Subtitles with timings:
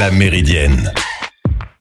[0.00, 0.94] La Méridienne.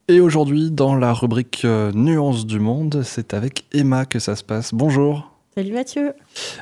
[0.10, 4.44] Et aujourd'hui, dans la rubrique euh, Nuances du monde, c'est avec Emma que ça se
[4.44, 4.74] passe.
[4.74, 5.32] Bonjour.
[5.56, 6.12] Salut Mathieu.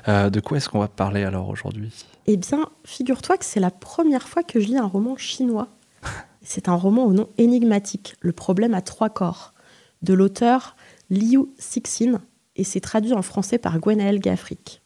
[0.07, 1.89] Euh, de quoi est-ce qu'on va parler alors aujourd'hui?
[2.28, 5.70] Eh bien, figure-toi que c'est la première fois que je lis un roman chinois.
[6.43, 9.55] C'est un roman au nom énigmatique, Le problème à trois corps,
[10.03, 10.76] de l'auteur
[11.10, 12.21] Liu Cixin,
[12.55, 14.83] et c'est traduit en français par Gwenaël Gaffric.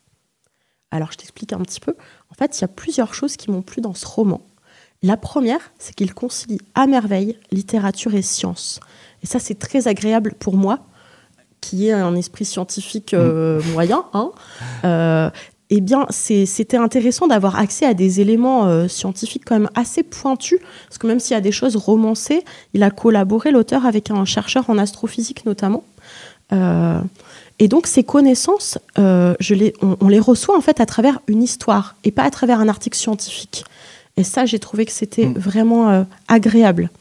[0.89, 1.95] Alors, je t'explique un petit peu.
[2.29, 4.47] En fait, il y a plusieurs choses qui m'ont plu dans ce roman.
[5.03, 8.79] La première, c'est qu'il concilie à merveille littérature et science.
[9.23, 10.79] Et ça, c'est très agréable pour moi,
[11.59, 13.71] qui ai un esprit scientifique euh, mm.
[13.71, 14.05] moyen.
[14.13, 14.31] Hein.
[14.85, 15.29] Euh,
[15.71, 20.59] eh bien, c'était intéressant d'avoir accès à des éléments euh, scientifiques quand même assez pointus,
[20.87, 24.25] parce que même s'il y a des choses romancées, il a collaboré, l'auteur, avec un
[24.25, 25.83] chercheur en astrophysique notamment.
[26.51, 31.95] et donc, ces connaissances, je les, on, les reçoit en fait à travers une histoire,
[32.03, 33.63] et pas à travers un article scientifique.
[34.21, 35.33] Et ça, j'ai trouvé que c'était mm.
[35.33, 36.91] vraiment euh, agréable.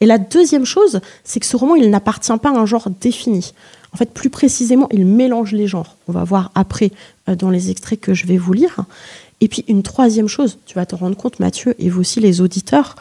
[0.00, 3.52] Et la deuxième chose, c'est que ce roman, il n'appartient pas à un genre défini.
[3.92, 5.96] En fait, plus précisément, il mélange les genres.
[6.08, 6.90] On va voir après
[7.28, 8.80] euh, dans les extraits que je vais vous lire.
[9.40, 12.40] Et puis une troisième chose, tu vas te rendre compte, Mathieu, et vous aussi les
[12.40, 12.96] auditeurs,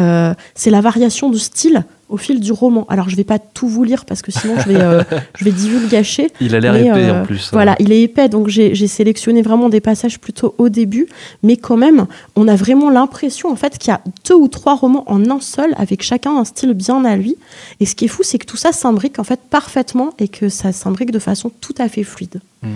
[0.00, 2.86] euh, c'est la variation de style au fil du roman.
[2.88, 5.02] Alors, je ne vais pas tout vous lire parce que sinon, je vais, euh,
[5.38, 6.28] je vais divulgacher.
[6.40, 7.46] Il a l'air épais en plus.
[7.46, 7.50] Hein.
[7.52, 11.06] Voilà, il est épais, donc j'ai sélectionné vraiment des passages plutôt au début.
[11.42, 14.74] Mais quand même, on a vraiment l'impression en fait qu'il y a deux ou trois
[14.74, 17.36] romans en un seul, avec chacun un style bien à lui.
[17.78, 20.48] Et ce qui est fou, c'est que tout ça s'imbrique en fait parfaitement et que
[20.48, 22.40] ça s'imbrique de façon tout à fait fluide.
[22.62, 22.68] Hmm.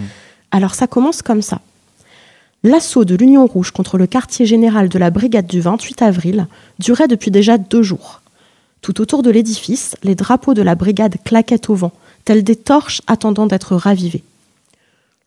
[0.53, 1.61] Alors, ça commence comme ça.
[2.67, 6.47] L'assaut de l'Union rouge contre le quartier général de la brigade du 28 avril
[6.79, 8.23] durait depuis déjà deux jours.
[8.81, 11.93] Tout autour de l'édifice, les drapeaux de la brigade claquaient au vent,
[12.25, 14.25] tels des torches attendant d'être ravivés.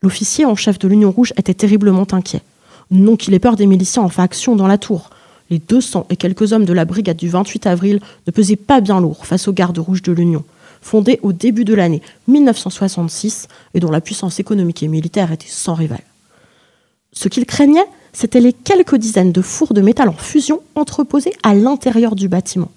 [0.02, 2.42] L'officier en chef de l'Union rouge était terriblement inquiet.
[2.90, 5.12] Non qu'il ait peur des miliciens en faction dans la tour.
[5.52, 9.00] Les 200 et quelques hommes de la brigade du 28 avril ne pesaient pas bien
[9.00, 10.44] lourd face aux gardes rouges de l'Union,
[10.82, 15.76] fondés au début de l'année 1966 et dont la puissance économique et militaire était sans
[15.76, 16.02] rival.
[17.17, 21.55] Ce qu'il craignait, c'étaient les quelques dizaines de fours de métal en fusion entreposés à
[21.55, 22.72] l'intérieur du bâtiment.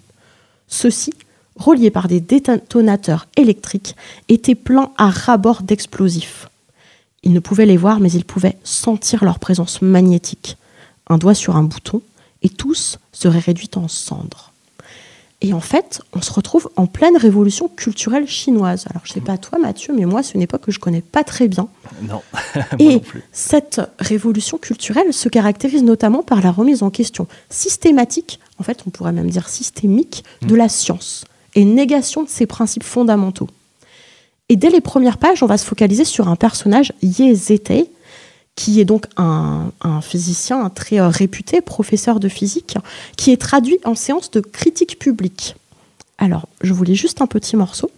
[0.67, 1.12] Ceux-ci,
[1.56, 3.97] reliés par des détonateurs électriques,
[4.31, 6.49] étaient pleins à ras-bord d'explosifs.
[7.23, 10.57] Il ne pouvait les voir, mais il pouvait sentir leur présence magnétique.
[11.11, 12.01] Un doigt sur un bouton,
[12.41, 14.50] et tous seraient réduits en cendres.
[15.43, 18.84] Et en fait, on se retrouve en pleine révolution culturelle chinoise.
[18.91, 20.83] Alors, je ne sais pas toi, Mathieu, mais moi, c'est une époque que je ne
[20.83, 21.69] connais pas très bien.
[22.03, 22.21] Non.
[22.78, 23.01] et
[23.33, 28.91] cette révolution culturelle se caractérise notamment par la remise en question systématique, en fait, on
[28.91, 31.25] pourrait même dire systémique, de la science
[31.55, 33.49] et négation de ses principes fondamentaux.
[34.51, 37.89] Et dès les premières pages, on va se focaliser sur un personnage, Ye Zetei,
[38.56, 39.71] qui est donc un,
[40.03, 42.77] physicien très euh, réputé, professeur de physique,
[43.16, 45.56] qui est traduit en séance de critique publique.
[46.19, 47.91] Alors, je vous lis juste un petit morceau.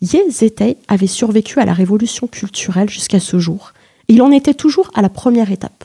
[0.00, 3.72] Ye Zetei avait survécu à la révolution culturelle jusqu'à ce jour.
[4.08, 5.84] Il en était toujours à la première étape.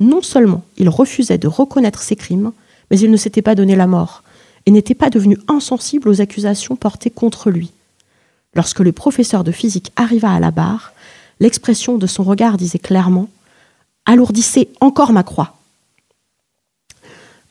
[0.00, 2.52] Non seulement il refusait de reconnaître ses crimes,
[2.90, 4.22] mais il ne s'était pas donné la mort
[4.66, 7.72] et n'était pas devenu insensible aux accusations portées contre lui.
[8.54, 10.92] Lorsque le professeur de physique arriva à la barre,
[11.40, 13.28] l'expression de son regard disait clairement
[14.08, 15.54] alourdissez encore ma croix.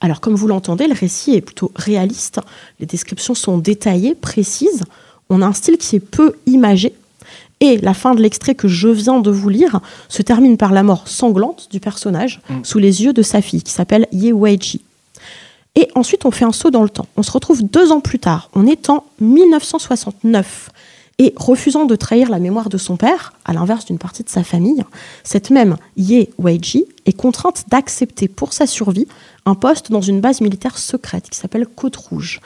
[0.02, 2.42] Alors, comme vous l'entendez, le récit est plutôt réaliste.
[2.80, 4.84] Les descriptions sont détaillées, précises.
[5.30, 6.94] On a un style qui est peu imagé.
[7.60, 9.80] Et la fin de l'extrait que je viens de vous lire
[10.10, 12.64] se termine par la mort sanglante du personnage mm.
[12.64, 14.82] sous les yeux de sa fille, qui s'appelle Ye Weiji.
[15.76, 17.08] Et ensuite, on fait un saut dans le temps.
[17.18, 18.50] On se retrouve deux ans plus tard.
[18.54, 20.70] On est en 1969.
[21.20, 24.44] Et refusant de trahir la mémoire de son père, à l'inverse d'une partie de sa
[24.44, 24.84] famille,
[25.24, 29.08] cette même Ye Weiji est contrainte d'accepter pour sa survie
[29.48, 32.40] un poste dans une base militaire secrète qui s'appelle Côte Rouge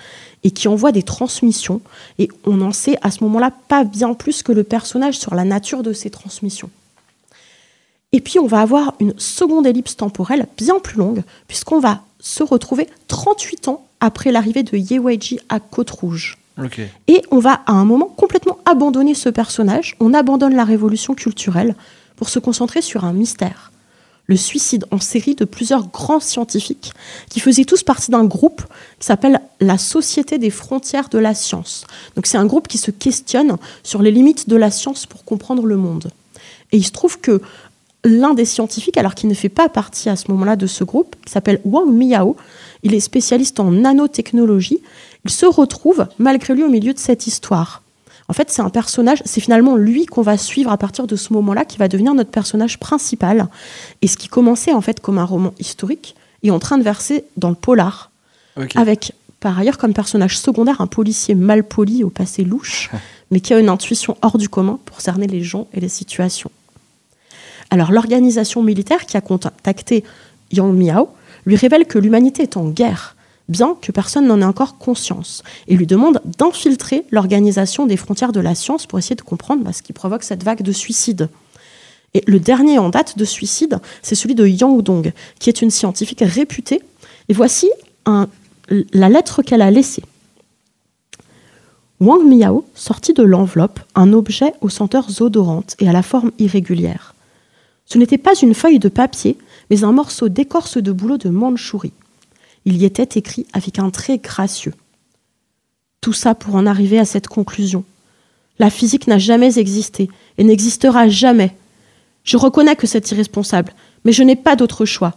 [0.43, 1.81] et qui envoie des transmissions.
[2.17, 5.43] Et on n'en sait à ce moment-là pas bien plus que le personnage sur la
[5.43, 6.69] nature de ces transmissions.
[8.13, 12.43] Et puis on va avoir une seconde ellipse temporelle bien plus longue, puisqu'on va se
[12.43, 16.37] retrouver 38 ans après l'arrivée de Ye Weiji à Côte Rouge.
[17.07, 21.75] Et on va à un moment complètement abandonner ce personnage, on abandonne la révolution culturelle
[22.15, 23.71] pour se concentrer sur un mystère.
[24.27, 26.93] Le suicide en série de plusieurs grands scientifiques
[27.29, 28.61] qui faisaient tous partie d'un groupe
[28.99, 31.85] qui s'appelle la Société des frontières de la science.
[32.15, 35.65] Donc c'est un groupe qui se questionne sur les limites de la science pour comprendre
[35.65, 36.11] le monde.
[36.71, 37.41] Et il se trouve que
[38.03, 41.15] l'un des scientifiques, alors qu'il ne fait pas partie à ce moment-là de ce groupe,
[41.25, 42.35] qui s'appelle Wang Miao,
[42.83, 44.79] il est spécialiste en nanotechnologie
[45.25, 47.81] il se retrouve malgré lui au milieu de cette histoire.
[48.27, 51.33] En fait, c'est un personnage, c'est finalement lui qu'on va suivre à partir de ce
[51.33, 53.47] moment-là, qui va devenir notre personnage principal.
[54.01, 57.25] Et ce qui commençait en fait comme un roman historique est en train de verser
[57.37, 58.09] dans le polar,
[58.75, 62.89] avec par ailleurs comme personnage secondaire un policier mal poli au passé louche,
[63.31, 66.51] mais qui a une intuition hors du commun pour cerner les gens et les situations.
[67.69, 70.03] Alors l'organisation militaire qui a contacté
[70.51, 71.09] Yang Miao
[71.45, 73.15] lui révèle que l'humanité est en guerre,
[73.51, 78.39] bien que personne n'en ait encore conscience, et lui demande d'infiltrer l'organisation des frontières de
[78.39, 81.29] la science pour essayer de comprendre bah, ce qui provoque cette vague de suicides.
[82.13, 85.71] Et le dernier en date de suicide, c'est celui de Yang Dong, qui est une
[85.71, 86.81] scientifique réputée.
[87.29, 87.69] Et voici
[88.67, 90.03] la lettre qu'elle a laissée.
[92.01, 97.13] Wang Miao sortit de l'enveloppe un objet aux senteurs odorantes et à la forme irrégulière.
[97.85, 99.37] Ce n'était pas une feuille de papier,
[99.69, 101.93] mais un morceau d'écorce de bouleau de Mandchourie.
[102.65, 104.73] Il y était écrit avec un trait gracieux.
[105.99, 107.83] Tout ça pour en arriver à cette conclusion.
[108.59, 111.55] La physique n'a jamais existé et n'existera jamais.
[112.23, 113.73] Je reconnais que c'est irresponsable,
[114.05, 115.15] mais je n'ai pas d'autre choix.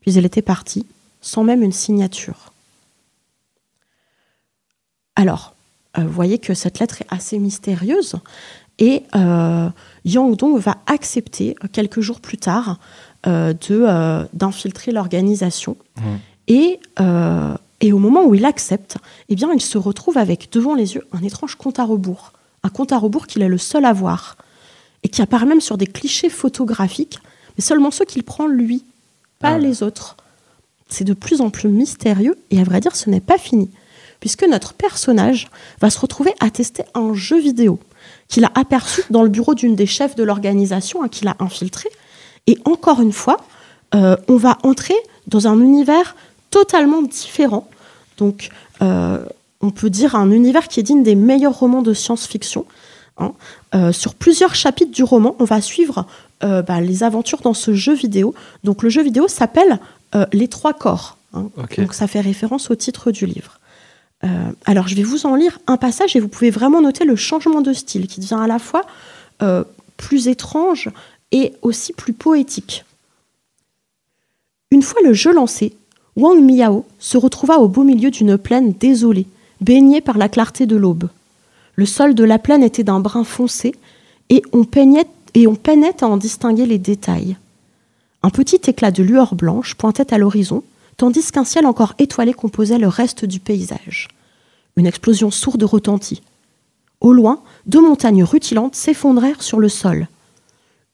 [0.00, 0.86] Puis elle était partie,
[1.20, 2.52] sans même une signature.
[5.16, 5.54] Alors,
[5.98, 8.16] euh, vous voyez que cette lettre est assez mystérieuse
[8.78, 9.68] et euh,
[10.04, 12.78] Yang Dong va accepter euh, quelques jours plus tard
[13.24, 16.00] de d'infiltrer l'organisation mmh.
[16.48, 16.80] et
[17.82, 18.96] et au moment où il accepte,
[19.28, 22.32] eh bien, il se retrouve avec devant les yeux un étrange compte à rebours,
[22.62, 24.36] un compte à rebours qu'il est le seul à voir
[25.02, 27.18] et qui apparaît même sur des clichés photographiques,
[27.58, 28.84] mais seulement ceux qu'il prend lui,
[29.40, 30.16] pas ah les autres.
[30.88, 33.68] C'est de plus en plus mystérieux et à vrai dire, ce n'est pas fini,
[34.20, 37.80] puisque notre personnage va se retrouver à tester un jeu vidéo
[38.28, 41.88] qu'il a aperçu dans le bureau d'une des chefs de l'organisation, hein, qu'il a infiltré.
[42.46, 43.38] Et encore une fois,
[43.94, 44.94] euh, on va entrer
[45.26, 46.16] dans un univers
[46.50, 47.68] totalement différent.
[48.18, 48.50] Donc,
[48.82, 49.24] euh,
[49.60, 52.64] on peut dire un univers qui est digne des meilleurs romans de science-fiction,
[53.18, 53.34] Hein.
[53.74, 56.06] Euh, sur plusieurs chapitres du roman, on va suivre
[56.40, 58.34] bah, les aventures dans ce jeu vidéo.
[58.64, 59.78] Donc le jeu vidéo s'appelle
[60.32, 61.18] Les Trois Corps.
[61.34, 61.50] Hein.
[61.76, 63.60] Donc ça fait référence au titre du livre.
[64.64, 67.60] alors je vais vous en lire un passage et vous pouvez vraiment noter le changement
[67.60, 68.82] de style qui devient à la fois
[69.98, 70.88] plus étrange
[71.32, 72.84] et aussi plus poétique.
[74.70, 75.74] Une fois le jeu lancé,
[76.16, 79.26] Wang Miao se retrouva au beau milieu d'une plaine désolée,
[79.60, 81.08] baignée par la clarté de l'aube.
[81.74, 83.74] Le sol de la plaine était d'un brun foncé
[84.28, 85.06] et on, peignait,
[85.62, 87.36] peinait à en distinguer les détails.
[88.22, 90.62] Un petit éclat de lueur blanche pointait à l'horizon,
[90.96, 94.08] tandis qu'un ciel encore étoilé composait le reste du paysage.
[94.76, 96.22] Une explosion sourde retentit.
[97.00, 100.06] Au loin, deux montagnes rutilantes s'effondrèrent sur le sol.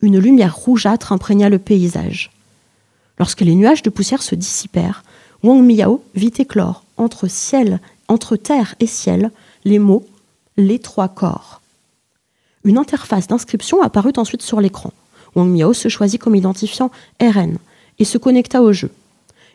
[0.00, 2.30] Une lumière rougeâtre imprégna le paysage.
[3.18, 5.02] Lorsque les nuages de poussière se dissipèrent,
[5.42, 9.32] Wang Miao vit éclore, entre ciel, entre terre et ciel,
[9.64, 10.06] les mots
[10.56, 11.62] les trois corps.
[12.64, 14.92] Une interface d'inscription apparut ensuite sur l'écran.
[15.34, 16.90] Wang Miao se choisit comme identifiant
[17.20, 17.58] RN
[17.98, 18.90] et se connecta au jeu.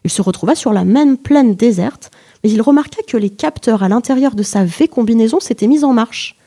[0.03, 2.11] Il se retrouva sur la même plaine déserte,
[2.43, 6.37] mais il remarqua que les capteurs à l'intérieur de sa V-combinaison s'étaient mis en marche.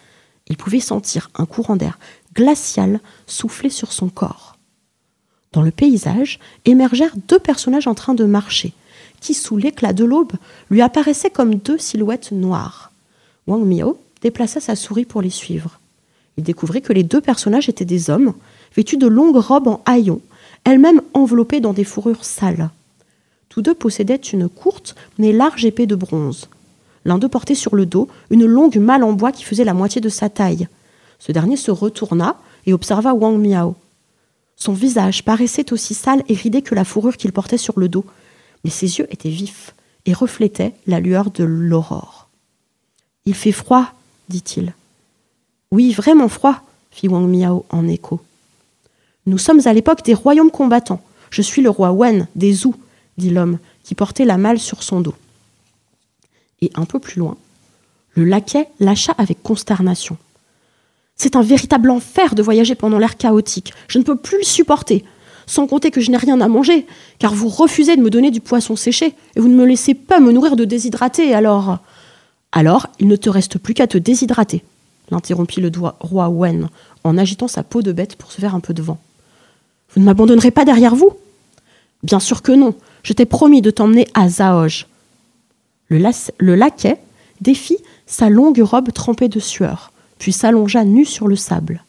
[0.48, 1.98] Il pouvait sentir un courant d'air
[2.36, 4.56] glacial souffler sur son corps.
[5.52, 8.72] Dans le paysage émergèrent deux personnages en train de marcher,
[9.20, 10.34] qui, sous l'éclat de l'aube,
[10.70, 12.92] lui apparaissaient comme deux silhouettes noires.
[13.46, 15.80] Wang Miao déplaça sa souris pour les suivre.
[16.36, 18.34] Il découvrit que les deux personnages étaient des hommes,
[18.76, 20.20] vêtus de longues robes en haillons,
[20.64, 22.70] elles-mêmes enveloppées dans des fourrures sales.
[23.48, 26.48] Tous deux possédaient une courte mais large épée de bronze.
[27.06, 30.00] L'un d'eux portait sur le dos une longue malle en bois qui faisait la moitié
[30.00, 30.69] de sa taille.
[31.19, 33.77] Ce dernier se retourna et observa Wang Miao.
[34.56, 38.05] Son visage paraissait aussi sale et ridé que la fourrure qu'il portait sur le dos,
[38.65, 39.75] mais ses yeux étaient vifs
[40.06, 42.29] et reflétaient la lueur de l'aurore.
[43.27, 43.93] Il fait froid,
[44.29, 44.73] dit-il.
[45.70, 48.20] Oui, vraiment froid, fit Wang Miao en écho.
[49.27, 51.03] Nous sommes à l'époque des royaumes combattants.
[51.31, 52.75] Je suis le roi Wen des Zhou,
[53.19, 55.15] dit l'homme, qui portait la malle sur son dos.
[56.61, 57.37] Et un peu plus loin,
[58.15, 60.17] le laquais lâcha avec consternation.
[61.17, 63.73] C'est un véritable enfer de voyager pendant l'air chaotique.
[63.89, 65.05] Je ne peux plus le supporter.
[65.46, 66.87] Sans compter que je n'ai rien à manger,
[67.19, 70.20] car vous refusez de me donner du poisson séché, et vous ne me laissez pas
[70.20, 71.79] me nourrir de déshydraté, alors.
[72.53, 74.65] Alors, il ne te reste plus qu'à te déshydrater,
[75.11, 75.70] l'interrompit le
[76.01, 76.69] roi Wen
[77.05, 78.99] en agitant sa peau de bête pour se faire un peu de vent.
[79.94, 81.13] Vous ne m'abandonnerez pas derrière vous?
[82.03, 82.75] Bien sûr que non.
[83.03, 84.87] Je t'ai promis de t'emmener à Zaoj.
[85.89, 86.03] Le,
[86.39, 86.99] le laquais
[87.41, 91.85] défit sa longue robe trempée de sueur, puis s'allongea nu sur le sable.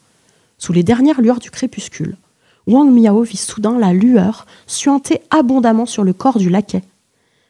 [0.57, 2.17] Sous les dernières lueurs du crépuscule,
[2.65, 6.83] Wang Miao vit soudain la lueur suinter abondamment sur le corps du laquais.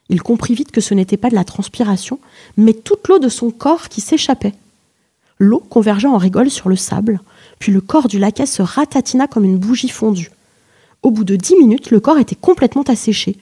[0.09, 2.19] Il comprit vite que ce n'était pas de la transpiration,
[2.55, 4.53] mais toute l'eau de son corps qui s'échappait.
[5.39, 7.19] L'eau convergea en rigole sur le sable,
[7.59, 10.31] puis le corps du laquais se ratatina comme une bougie fondue.
[11.03, 13.37] Au bout de dix minutes, le corps était complètement asséché.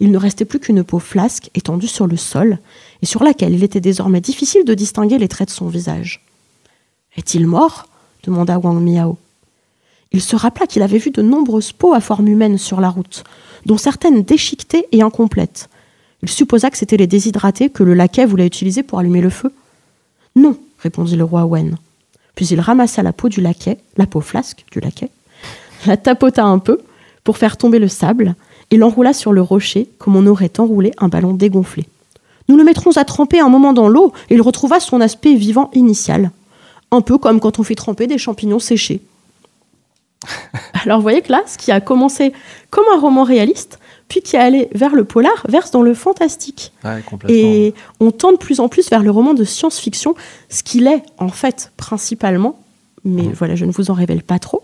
[0.00, 2.58] Il ne restait plus qu'une peau flasque étendue sur le sol,
[3.02, 6.24] et sur laquelle il était désormais difficile de distinguer les traits de son visage.
[7.16, 7.86] Est-il mort
[8.24, 9.18] demanda Wang Miao.
[10.12, 13.24] Il se rappela qu'il avait vu de nombreuses peaux à forme humaine sur la route,
[13.66, 15.68] dont certaines déchiquetées et incomplètes.
[16.22, 19.52] Il supposa que c'étaient les déshydratés que le laquais voulait utiliser pour allumer le feu.
[20.36, 21.76] Non, répondit le roi Wen.
[22.34, 25.10] Puis il ramassa la peau du laquais, la peau flasque du laquais,
[25.86, 26.80] la tapota un peu
[27.22, 28.34] pour faire tomber le sable
[28.70, 31.86] et l'enroula sur le rocher comme on aurait enroulé un ballon dégonflé.
[32.48, 35.70] Nous le mettrons à tremper un moment dans l'eau et il retrouva son aspect vivant
[35.74, 36.30] initial.
[36.94, 39.00] Un peu comme quand on fait tremper des champignons séchés.
[40.84, 42.32] Alors vous voyez que là, ce qui a commencé
[42.70, 46.72] comme un roman réaliste, puis qui est allé vers le polar, verse dans le fantastique.
[47.28, 50.14] et on tend de plus en plus vers le roman de science-fiction,
[50.48, 52.60] ce qu'il est en fait principalement,
[53.04, 53.32] mais mmh.
[53.32, 54.62] voilà, je ne vous en révèle pas trop.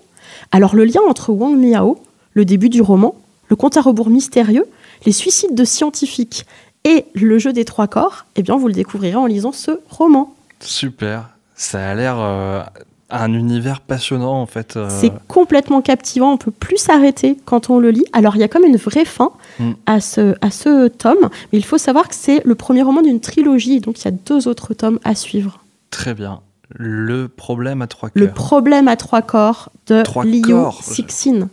[0.52, 1.98] Alors le lien entre Wang Miao,
[2.34, 3.16] le début du roman,
[3.48, 4.66] le compte à rebours mystérieux,
[5.04, 6.46] les suicides de scientifiques
[6.84, 10.32] et le jeu des trois corps, eh bien vous le découvrirez en lisant ce roman.
[10.60, 11.30] Super,
[11.60, 12.62] ça a l'air euh,
[13.10, 14.76] un univers passionnant en fait.
[14.76, 14.88] Euh.
[14.90, 18.04] C'est complètement captivant, on peut plus s'arrêter quand on le lit.
[18.12, 19.72] Alors il y a comme une vraie fin mm.
[19.86, 23.20] à, ce, à ce tome, mais il faut savoir que c'est le premier roman d'une
[23.20, 25.60] trilogie, donc il y a deux autres tomes à suivre.
[25.90, 26.40] Très bien.
[26.70, 28.24] Le problème à trois cœurs.
[28.24, 31.48] Le problème à trois corps de Liu Cixin.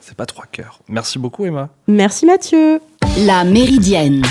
[0.00, 0.80] C'est pas trois cœurs.
[0.88, 1.68] Merci beaucoup Emma.
[1.88, 2.80] Merci Mathieu.
[3.26, 4.22] La Méridienne